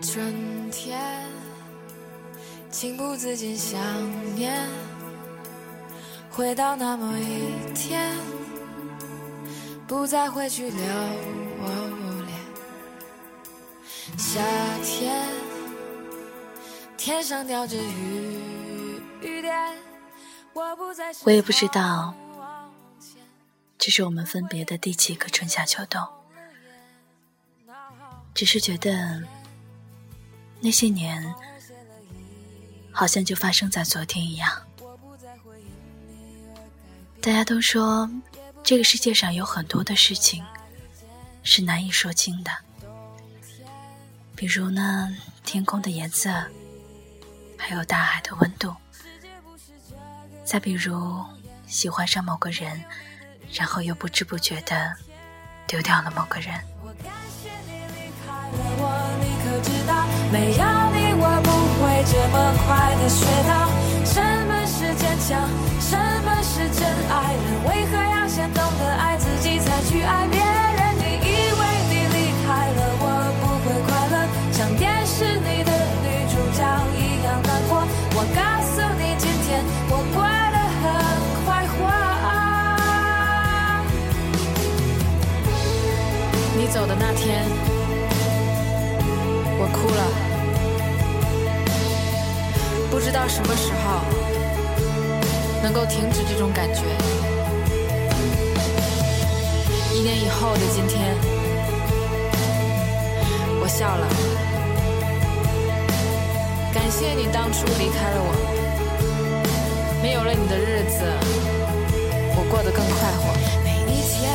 [0.00, 1.00] 春天，
[2.68, 3.80] 情不自禁想
[4.34, 4.68] 念，
[6.30, 8.16] 回到那么一天，
[9.86, 10.78] 不再回去留
[12.26, 12.38] 恋。
[14.18, 14.40] 夏
[14.82, 15.26] 天，
[16.96, 19.54] 天上掉着雨点，
[20.52, 22.12] 我不再我也不知道，
[23.78, 26.04] 这是我们分别的第几个春夏秋冬，
[28.34, 29.22] 只是觉得。
[30.64, 31.22] 那些年，
[32.90, 34.50] 好像就发生在昨天一样。
[37.20, 38.08] 大家都说，
[38.62, 40.42] 这个世界上有很多的事情
[41.42, 42.50] 是难以说清的，
[44.34, 45.14] 比如呢，
[45.44, 46.30] 天空的颜色，
[47.58, 48.74] 还有大海的温度，
[50.46, 51.22] 再比如
[51.66, 52.82] 喜欢上某个人，
[53.52, 54.96] 然后又不知不觉的
[55.66, 56.58] 丢掉了某个人。
[56.82, 57.12] 我感
[57.42, 58.32] 谢你离开
[58.78, 58.82] 我，
[59.20, 59.94] 离开我知道
[60.32, 62.36] 没有你，我不会这么
[62.66, 63.70] 快的学到
[64.02, 64.18] 什
[64.50, 65.46] 么是坚强，
[65.78, 65.94] 什
[66.26, 67.62] 么是真爱人。
[67.62, 70.98] 为何要先懂得爱自己，才去爱别人？
[70.98, 73.06] 你以为你离开了，我
[73.38, 75.70] 不会快乐，像电视里的
[76.02, 76.66] 女主角
[76.98, 77.86] 一样难过。
[78.16, 78.42] 我告
[78.74, 80.18] 诉你，今天我过
[80.50, 80.84] 得很
[81.46, 81.86] 快活。
[86.58, 87.83] 你走的那天。
[89.84, 90.02] 哭了，
[92.90, 94.00] 不知道什么时候
[95.62, 96.80] 能够停止这种感觉。
[99.92, 101.14] 一年以后的今天，
[103.60, 104.08] 我笑了，
[106.72, 108.32] 感谢你当初离开了我，
[110.02, 111.04] 没有了你的日子，
[112.36, 113.34] 我过得更快活。
[113.62, 114.32] 每一天，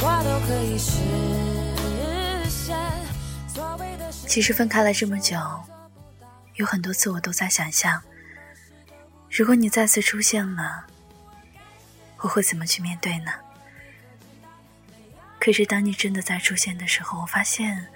[0.00, 1.57] 我都可以是。
[4.28, 5.38] 其实分开了这么久，
[6.56, 8.00] 有很多次我都在想象，
[9.30, 10.84] 如果你再次出现了，
[12.18, 13.32] 我会怎么去面对呢？
[15.40, 17.88] 可是当你真的再出现的时候，我发现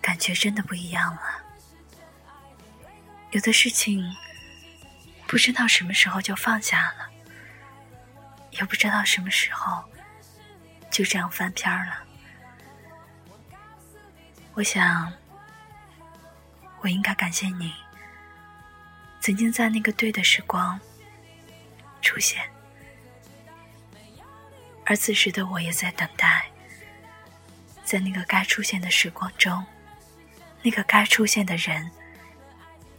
[0.00, 1.22] 感觉真的不一样了。
[3.32, 4.02] 有的事情
[5.26, 7.10] 不知道什么时候就放下了，
[8.52, 9.84] 也不知道什么时候
[10.90, 12.07] 就这样翻篇了。
[14.58, 15.12] 我想，
[16.80, 17.72] 我应该感谢你，
[19.20, 20.80] 曾经在那个对的时光
[22.02, 22.42] 出现，
[24.84, 26.44] 而此时的我也在等待，
[27.84, 29.64] 在那个该出现的时光中，
[30.60, 31.88] 那个该出现的人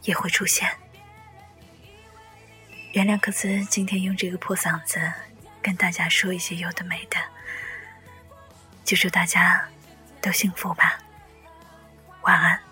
[0.04, 0.66] 也会出现。
[2.92, 5.12] 原谅可兹今天用这个破嗓子
[5.60, 7.18] 跟大家说一些有的没的，
[8.82, 9.68] 就祝大家
[10.22, 10.98] 都幸福吧。
[12.30, 12.69] 晚安。